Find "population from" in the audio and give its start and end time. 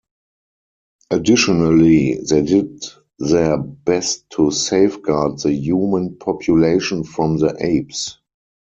6.15-7.37